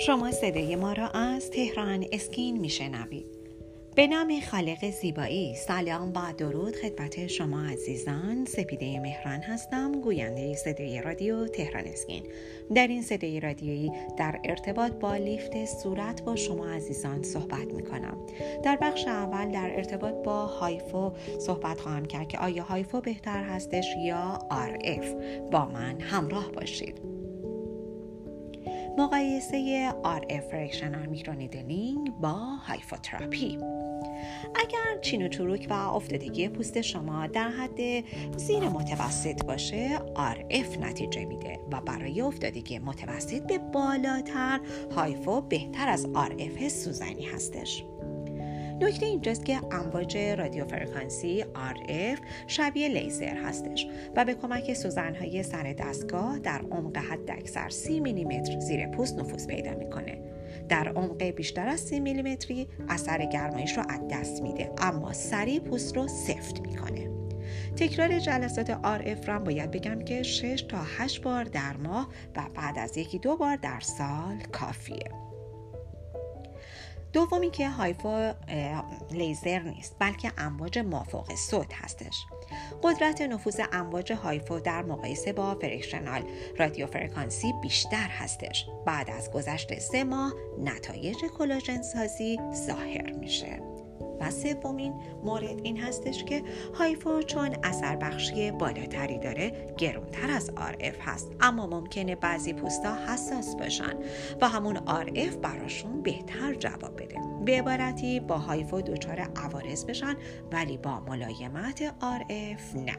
شما 0.00 0.32
صدای 0.32 0.76
ما 0.76 0.92
را 0.92 1.08
از 1.08 1.50
تهران 1.50 2.04
اسکین 2.12 2.60
میشنوید. 2.60 3.26
به 3.94 4.06
نام 4.06 4.40
خالق 4.50 4.90
زیبایی 4.90 5.54
سلام 5.54 6.12
با 6.12 6.32
درود 6.38 6.76
خدمت 6.76 7.26
شما 7.26 7.62
عزیزان. 7.64 8.44
سپیده 8.44 9.00
مهران 9.00 9.40
هستم 9.40 9.92
گوینده 10.00 10.54
صدای 10.54 11.02
رادیو 11.02 11.46
تهران 11.46 11.84
اسکین. 11.84 12.22
در 12.74 12.86
این 12.86 13.02
صدای 13.02 13.40
رادیویی 13.40 13.92
در 14.16 14.40
ارتباط 14.44 14.92
با 14.92 15.16
لیفت 15.16 15.64
صورت 15.64 16.22
با 16.22 16.36
شما 16.36 16.68
عزیزان 16.68 17.22
صحبت 17.22 17.74
می 17.74 17.82
کنم 17.82 18.16
در 18.64 18.76
بخش 18.76 19.06
اول 19.06 19.50
در 19.50 19.70
ارتباط 19.76 20.14
با 20.14 20.46
هایفو 20.46 21.12
صحبت 21.38 21.80
خواهم 21.80 22.04
کرد 22.04 22.28
که 22.28 22.38
آیا 22.38 22.62
هایفو 22.64 23.00
بهتر 23.00 23.42
هستش 23.42 23.86
یا 24.04 24.38
RF 24.50 25.06
با 25.50 25.64
من 25.64 26.00
همراه 26.00 26.52
باشید. 26.52 27.07
مقایسه 28.98 29.90
RF 29.90 30.50
فرکشنال 30.50 31.06
میکرونیدلینگ 31.06 32.12
با 32.20 32.34
هایفوتراپی 32.66 33.58
اگر 34.54 35.00
چین 35.02 35.26
و 35.26 35.28
چروک 35.28 35.66
و 35.70 35.72
افتادگی 35.72 36.48
پوست 36.48 36.80
شما 36.80 37.26
در 37.26 37.48
حد 37.48 38.04
زیر 38.36 38.68
متوسط 38.68 39.44
باشه 39.44 39.98
RF 40.16 40.78
نتیجه 40.80 41.24
میده 41.24 41.60
و 41.72 41.80
برای 41.80 42.20
افتادگی 42.20 42.78
متوسط 42.78 43.46
به 43.46 43.58
بالاتر 43.58 44.60
هایفو 44.96 45.40
بهتر 45.40 45.88
از 45.88 46.06
RF 46.06 46.68
سوزنی 46.68 47.26
هستش. 47.26 47.84
نکته 48.80 49.06
اینجاست 49.06 49.44
که 49.44 49.60
امواج 49.70 50.16
رادیو 50.16 50.64
فرکانسی 50.64 51.42
RF 51.42 52.20
شبیه 52.46 52.88
لیزر 52.88 53.36
هستش 53.36 53.86
و 54.16 54.24
به 54.24 54.34
کمک 54.34 54.74
سوزنهای 54.74 55.42
سر 55.42 55.72
دستگاه 55.72 56.38
در 56.38 56.60
عمق 56.70 56.96
حد 56.96 57.30
اکثر 57.30 57.68
30 57.68 58.00
میلیمتر 58.00 58.60
زیر 58.60 58.86
پوست 58.86 59.18
نفوذ 59.18 59.46
پیدا 59.46 59.74
می‌کنه. 59.74 60.18
در 60.68 60.88
عمق 60.88 61.22
بیشتر 61.22 61.68
از 61.68 61.80
30 61.80 62.00
میلیمتری 62.00 62.68
اثر 62.88 63.24
گرمایش 63.24 63.76
رو 63.76 63.82
از 63.88 64.00
دست 64.10 64.42
میده 64.42 64.70
اما 64.78 65.12
سریع 65.12 65.60
پوست 65.60 65.96
رو 65.96 66.08
سفت 66.08 66.60
می‌کنه. 66.60 67.10
تکرار 67.76 68.18
جلسات 68.18 68.72
RF 68.72 69.28
را 69.28 69.38
باید 69.38 69.70
بگم 69.70 69.98
که 70.04 70.22
6 70.22 70.62
تا 70.68 70.78
8 70.98 71.22
بار 71.22 71.44
در 71.44 71.76
ماه 71.76 72.08
و 72.36 72.40
بعد 72.54 72.78
از 72.78 72.96
یکی 72.96 73.18
دو 73.18 73.36
بار 73.36 73.56
در 73.56 73.80
سال 73.80 74.36
کافیه. 74.52 75.27
دومی 77.18 77.50
که 77.50 77.68
هایفو 77.68 78.32
لیزر 79.10 79.58
نیست 79.58 79.96
بلکه 79.98 80.32
امواج 80.38 80.78
مافوق 80.78 81.34
صوت 81.34 81.74
هستش. 81.74 82.26
قدرت 82.82 83.22
نفوذ 83.22 83.60
امواج 83.72 84.12
هایفو 84.12 84.60
در 84.60 84.82
مقایسه 84.82 85.32
با 85.32 85.54
فرکشنال 85.54 86.22
رادیو 86.58 86.86
فرکانسی 86.86 87.52
بیشتر 87.62 88.08
هستش. 88.08 88.66
بعد 88.86 89.10
از 89.10 89.30
گذشت 89.30 89.78
سه 89.78 90.04
ماه 90.04 90.32
نتایج 90.58 91.16
کلاژن 91.38 91.82
سازی 91.82 92.38
ظاهر 92.66 93.12
میشه. 93.12 93.77
و 94.20 94.30
سومین 94.30 94.94
مورد 95.24 95.60
این 95.62 95.76
هستش 95.76 96.24
که 96.24 96.42
هایفو 96.74 97.22
چون 97.22 97.56
اثر 97.62 97.96
بخشی 97.96 98.50
بالاتری 98.50 99.18
داره 99.18 99.74
گرونتر 99.78 100.30
از 100.30 100.50
RF 100.50 100.96
هست. 101.00 101.32
اما 101.40 101.66
ممکنه 101.66 102.14
بعضی 102.14 102.52
پوستا 102.52 102.94
حساس 102.94 103.56
باشن 103.56 103.94
و 104.40 104.48
همون 104.48 104.76
RF 104.76 105.36
براشون 105.36 106.02
بهتر 106.02 106.54
جواب 106.54 107.02
بده. 107.02 107.16
به 107.44 107.58
عبارتی 107.58 108.20
با 108.20 108.38
هایفو 108.38 108.80
دچار 108.80 109.20
عوارض 109.20 109.84
بشن 109.84 110.16
ولی 110.52 110.76
با 110.76 111.00
ملایمت 111.00 111.88
RF 111.88 112.76
نه. 112.76 112.98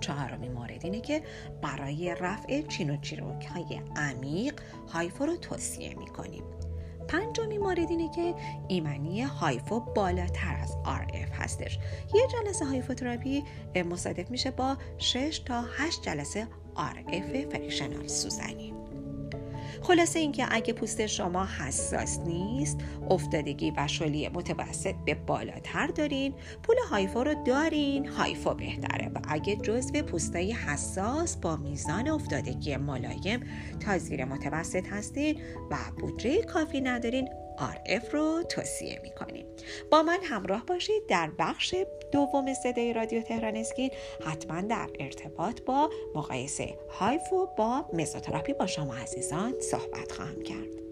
چهارمین 0.00 0.52
مورد 0.52 0.80
اینه 0.84 1.00
که 1.00 1.22
برای 1.62 2.14
رفع 2.20 2.62
چین 2.62 2.90
و 2.90 2.96
چیروک 2.96 3.46
های 3.46 3.80
عمیق 3.96 4.60
هایفو 4.88 5.26
رو 5.26 5.36
توصیه 5.36 5.94
می‌کنیم. 5.94 6.44
پنجمی 7.08 7.58
مورد 7.58 7.90
اینه 7.90 8.10
که 8.10 8.34
ایمنی 8.68 9.22
هایفو 9.22 9.80
بالاتر 9.80 10.56
از 10.62 10.76
RF 10.84 11.32
هستش. 11.32 11.78
یه 12.14 12.22
جلسه 12.32 12.64
هایفوتراپی 12.64 13.44
مصادف 13.90 14.30
میشه 14.30 14.50
با 14.50 14.76
6 14.98 15.42
تا 15.46 15.62
8 15.76 16.02
جلسه 16.02 16.46
RF 16.76 17.52
فریکشنال 17.52 18.06
سوزنی. 18.06 18.74
خلاصه 19.82 20.18
اینکه 20.18 20.46
اگه 20.50 20.72
پوست 20.72 21.06
شما 21.06 21.46
حساس 21.46 22.18
نیست 22.18 22.78
افتادگی 23.10 23.72
و 23.76 23.88
شلی 23.88 24.28
متوسط 24.28 24.94
به 25.04 25.14
بالاتر 25.14 25.86
دارین 25.86 26.34
پول 26.62 26.76
هایفو 26.90 27.24
رو 27.24 27.34
دارین 27.44 28.08
هایفو 28.08 28.54
بهتره 28.54 29.08
و 29.08 29.18
اگه 29.28 29.56
جزو 29.56 30.02
پوستای 30.02 30.52
حساس 30.52 31.36
با 31.36 31.56
میزان 31.56 32.08
افتادگی 32.08 32.76
ملایم 32.76 33.40
تا 33.80 33.98
زیر 33.98 34.24
متوسط 34.24 34.88
هستین 34.88 35.40
و 35.70 35.76
بودجه 36.00 36.42
کافی 36.42 36.80
ندارین 36.80 37.28
RF 37.62 38.10
رو 38.12 38.42
توصیه 38.42 39.00
می‌کنیم. 39.02 39.46
با 39.90 40.02
من 40.02 40.18
همراه 40.22 40.66
باشید 40.66 41.06
در 41.08 41.30
بخش 41.38 41.74
دوم 42.12 42.54
صدای 42.54 42.92
رادیو 42.92 43.22
تهران 43.22 43.56
اسکین. 43.56 43.90
حتما 44.24 44.60
در 44.60 44.88
ارتباط 45.00 45.60
با 45.62 45.90
مقایسه 46.14 46.78
هایفو 46.90 47.46
با 47.58 47.84
مزوتراپی 47.92 48.52
با 48.52 48.66
شما 48.66 48.94
عزیزان 48.94 49.60
صحبت 49.60 50.12
خواهم 50.12 50.42
کرد. 50.42 50.91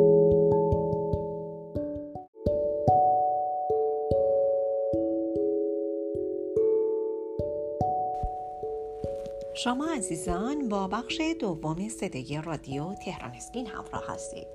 شما 9.53 9.85
عزیزان 9.85 10.69
با 10.69 10.87
بخش 10.87 11.21
دوم 11.39 11.89
صدای 11.89 12.41
رادیو 12.45 12.93
تهران 12.93 13.31
اسکین 13.31 13.67
همراه 13.67 14.03
هستید. 14.07 14.47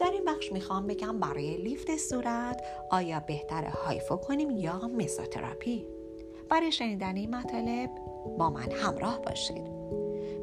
در 0.00 0.10
این 0.10 0.24
بخش 0.24 0.52
می‌خوام 0.52 0.86
بگم 0.86 1.20
برای 1.20 1.56
لیفت 1.56 1.96
صورت 1.96 2.64
آیا 2.90 3.20
بهتر 3.20 3.64
هایفو 3.64 4.16
کنیم 4.16 4.50
یا 4.50 4.78
مزوتراپی 4.78 5.86
برای 6.48 6.72
شنیدن 6.72 7.16
این 7.16 7.34
مطالب 7.34 7.90
با 8.38 8.50
من 8.50 8.72
همراه 8.72 9.22
باشید. 9.22 9.76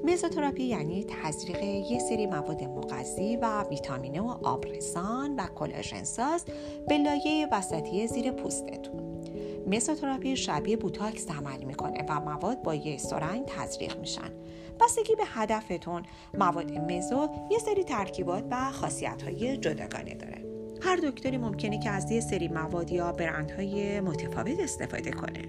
مزوتراپی 0.03 0.63
یعنی 0.63 1.03
تزریق 1.03 1.63
یه 1.63 1.99
سری 1.99 2.27
مواد 2.27 2.63
مغذی 2.63 3.37
و 3.37 3.63
ویتامینه 3.63 4.21
و 4.21 4.29
آبرسان 4.43 5.35
و 5.35 5.47
کلاژن 5.55 6.03
ساز 6.03 6.45
به 6.87 6.97
لایه 6.97 7.47
وسطی 7.51 8.07
زیر 8.07 8.31
پوستتون. 8.31 9.12
مزوتراپی 9.67 10.35
شبیه 10.35 10.77
بوتاکس 10.77 11.29
عمل 11.29 11.63
می‌کنه 11.63 12.05
و 12.09 12.19
مواد 12.19 12.61
با 12.63 12.75
یه 12.75 12.97
سرنگ 12.97 13.45
تزریق 13.45 13.99
میشن. 13.99 14.29
بستگی 14.81 15.15
به 15.15 15.23
هدفتون 15.25 16.03
مواد 16.33 16.71
مزو 16.71 17.29
یه 17.51 17.59
سری 17.59 17.83
ترکیبات 17.83 18.45
و 18.51 18.71
خاصیت 18.71 19.21
های 19.21 19.57
جداگانه 19.57 20.13
داره. 20.13 20.45
هر 20.81 20.95
دکتری 20.95 21.37
ممکنه 21.37 21.79
که 21.79 21.89
از 21.89 22.11
یه 22.11 22.21
سری 22.21 22.47
مواد 22.47 22.91
یا 22.91 23.11
برندهای 23.11 23.99
متفاوت 23.99 24.59
استفاده 24.59 25.11
کنه. 25.11 25.41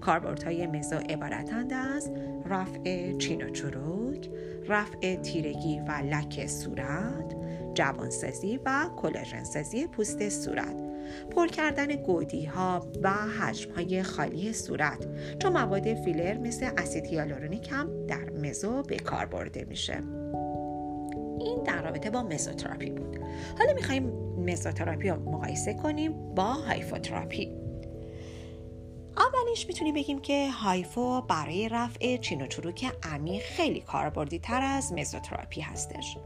کاربردهای 0.00 0.66
مزو 0.66 0.96
عبارتند 0.96 1.72
از 1.72 2.10
رفع 2.46 3.12
چین 3.16 3.42
و 3.42 3.50
چروک 3.50 4.30
رفع 4.68 5.16
تیرگی 5.16 5.80
و 5.80 5.92
لک 5.92 6.46
صورت 6.46 7.36
جوانسازی 7.74 8.60
و 8.64 8.88
کلاژنسازی 8.96 9.86
پوست 9.86 10.28
صورت. 10.28 10.93
پر 11.30 11.46
کردن 11.46 11.86
گودی 11.86 12.44
ها 12.44 12.86
و 13.02 13.10
حجم 13.10 13.72
های 13.72 14.02
خالی 14.02 14.52
صورت 14.52 15.06
چون 15.38 15.52
مواد 15.52 15.94
فیلر 15.94 16.38
مثل 16.38 16.70
اسید 16.76 17.06
هیالورونیک 17.06 17.68
هم 17.72 18.06
در 18.06 18.30
مزو 18.30 18.82
به 18.82 18.96
کار 18.96 19.26
برده 19.26 19.64
میشه. 19.64 20.02
این 21.40 21.62
در 21.62 21.82
رابطه 21.82 22.10
با 22.10 22.22
مزوتراپی 22.22 22.90
بود. 22.90 23.18
حالا 23.58 23.72
می‌خوایم 23.74 24.04
مزوتراپی 24.38 25.08
رو 25.08 25.30
مقایسه 25.30 25.74
کنیم 25.74 26.34
با 26.34 26.52
هایفوتراپی 26.52 27.64
اولش 29.16 29.66
می‌تونیم 29.66 29.94
بگیم 29.94 30.20
که 30.20 30.50
هایفو 30.50 31.22
برای 31.22 31.68
رفع 31.68 32.16
چین 32.16 32.42
و 32.42 32.46
چروک 32.46 32.92
عمیق 33.02 33.42
خیلی 33.42 33.80
کاربردی 33.80 34.38
تر 34.38 34.62
از 34.62 34.92
مزوتراپی 34.92 35.60
هستش. 35.60 36.18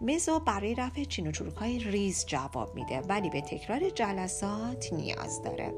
مزو 0.00 0.38
برای 0.38 0.74
رفع 0.74 1.04
چین 1.04 1.26
و 1.26 1.32
های 1.60 1.78
ریز 1.78 2.26
جواب 2.26 2.74
میده 2.74 3.00
ولی 3.00 3.30
به 3.30 3.40
تکرار 3.40 3.90
جلسات 3.90 4.92
نیاز 4.92 5.42
داره. 5.42 5.74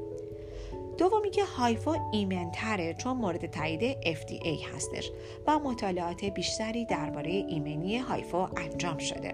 دومی 0.97 1.29
که 1.29 1.43
هایفا 1.43 1.95
ایمنتره 2.11 2.93
چون 2.93 3.17
مورد 3.17 3.45
تایید 3.45 3.97
FDA 4.01 4.75
هستش 4.75 5.11
و 5.47 5.59
مطالعات 5.59 6.25
بیشتری 6.25 6.85
درباره 6.85 7.31
ایمنی 7.31 7.97
هایفا 7.97 8.45
انجام 8.47 8.97
شده. 8.97 9.33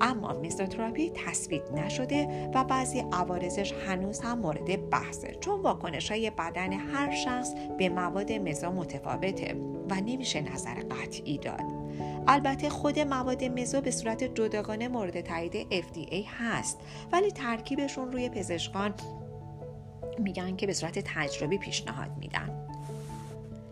اما 0.00 0.32
میزوتراپی 0.32 1.10
تثبیت 1.10 1.72
نشده 1.72 2.50
و 2.54 2.64
بعضی 2.64 3.04
عوارضش 3.12 3.72
هنوز 3.72 4.20
هم 4.20 4.38
مورد 4.38 4.90
بحثه 4.90 5.36
چون 5.40 5.60
واکنش 5.60 6.10
های 6.10 6.30
بدن 6.30 6.72
هر 6.72 7.14
شخص 7.14 7.54
به 7.78 7.88
مواد 7.88 8.32
مزا 8.32 8.70
متفاوته 8.70 9.54
و 9.90 9.94
نمیشه 9.94 10.40
نظر 10.40 10.74
قطعی 10.74 11.38
داد. 11.38 11.81
البته 12.28 12.70
خود 12.70 12.98
مواد 12.98 13.44
مزو 13.44 13.80
به 13.80 13.90
صورت 13.90 14.24
جداگانه 14.24 14.88
مورد 14.88 15.20
تایید 15.20 15.82
FDA 15.82 16.24
هست 16.38 16.78
ولی 17.12 17.30
ترکیبشون 17.30 18.12
روی 18.12 18.28
پزشکان 18.28 18.94
میگن 20.18 20.56
که 20.56 20.66
به 20.66 20.72
صورت 20.72 20.98
تجربی 20.98 21.58
پیشنهاد 21.58 22.10
میدن. 22.20 22.68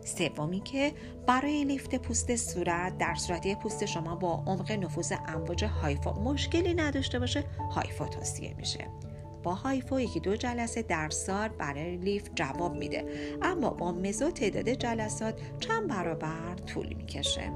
سومی 0.05 0.61
که 0.61 0.93
برای 1.27 1.65
لیفت 1.65 1.95
پوست 1.95 2.37
صورت 2.37 2.99
در 2.99 3.15
صورتی 3.15 3.55
پوست 3.55 3.87
شما 3.87 4.15
با 4.15 4.43
عمق 4.47 4.73
نفوذ 4.73 5.13
امواج 5.29 5.65
هایفا 5.65 6.13
مشکلی 6.13 6.75
نداشته 6.75 7.19
باشه 7.19 7.45
هایفا 7.71 8.07
توصیه 8.07 8.55
میشه. 8.55 8.87
با 9.43 9.55
هایفا 9.55 10.01
یکی 10.01 10.21
دو 10.21 10.37
جلسه 10.37 10.83
در 10.83 11.11
سال 11.11 11.49
برای 11.49 11.97
لیفت 11.97 12.31
جواب 12.35 12.75
میده 12.75 13.05
اما 13.43 13.71
با 13.71 13.93
مزو 13.93 14.31
تعداد 14.31 14.69
جلسات 14.69 15.35
چند 15.61 15.89
برابر 15.89 16.55
طول 16.67 16.93
می‌کشه. 16.93 17.53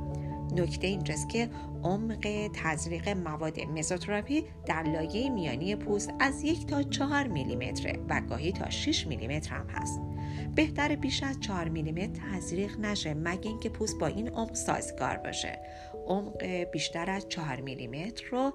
نکته 0.54 0.86
اینجاست 0.86 1.28
که 1.28 1.50
عمق 1.82 2.50
تزریق 2.54 3.08
مواد 3.08 3.60
مزوتراپی 3.60 4.44
در 4.66 4.82
لایه 4.82 5.30
میانی 5.30 5.76
پوست 5.76 6.12
از 6.20 6.42
یک 6.42 6.66
تا 6.66 6.82
چهار 6.82 7.26
میلیمتره 7.26 8.00
و 8.08 8.20
گاهی 8.20 8.52
تا 8.52 8.70
6 8.70 9.06
میلیمتر 9.06 9.54
هم 9.54 9.66
هست. 9.68 10.00
بهتر 10.54 10.96
بیش 10.96 11.22
از 11.22 11.40
4 11.40 11.68
میلیمتر 11.68 12.20
تزریق 12.32 12.78
نشه 12.80 13.14
مگه 13.14 13.48
اینکه 13.48 13.68
پوست 13.68 13.98
با 13.98 14.06
این 14.06 14.28
عمق 14.28 14.54
سازگار 14.54 15.16
باشه. 15.16 15.58
عمق 16.06 16.44
بیشتر 16.72 17.10
از 17.10 17.28
4 17.28 17.60
میلیمتر 17.60 18.26
رو 18.30 18.52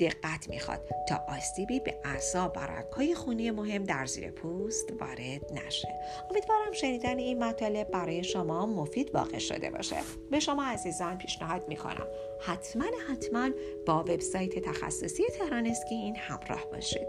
دقت 0.00 0.48
می‌خواد 0.48 0.80
تا 1.08 1.24
آسیبی 1.28 1.80
به 1.80 1.94
اعصاب 2.04 2.56
و 2.56 2.60
های 2.96 3.14
خونی 3.14 3.50
مهم 3.50 3.84
در 3.84 4.06
زیر 4.06 4.30
پوست 4.30 4.92
وارد 5.00 5.66
نشه. 5.66 5.88
امیدوارم 6.30 6.72
شنیدن 6.72 7.18
این 7.18 7.44
مطالب 7.44 7.90
برای 7.90 8.24
شما 8.24 8.66
مفید 8.66 9.14
واقع 9.14 9.38
شده 9.38 9.70
باشه. 9.70 9.96
به 10.30 10.40
شما 10.40 10.64
عزیزان 10.64 11.18
پیشنهاد 11.18 11.68
می‌کنم. 11.68 12.06
حتما 12.40 12.84
حتما 13.10 13.50
با 13.86 14.00
وبسایت 14.00 14.58
تخصصی 14.58 15.22
تهران 15.38 15.66
اسکین 15.66 16.16
همراه 16.16 16.66
باشید. 16.72 17.06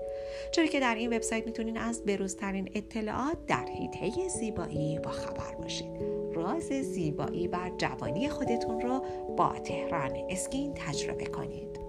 چرا 0.52 0.66
که 0.66 0.80
در 0.80 0.96
این 0.96 1.14
وبسایت 1.14 1.46
می‌تونین 1.46 1.78
از 1.78 2.04
بروزترین 2.06 2.72
اطلاعات 2.76 3.46
در 3.48 3.66
حیطه 3.66 4.28
زیبایی 4.28 5.00
با 5.00 5.12
خبر 5.12 5.56
باشید. 5.56 5.92
راز 6.34 6.64
زیبایی 6.64 7.48
و 7.48 7.58
جوانی 7.78 8.30
خودتون 8.30 8.82
رو 8.82 9.06
با 9.38 9.60
تهران 9.64 10.12
اسکین 10.30 10.74
تجربه 10.74 11.26
کنید. 11.26 11.81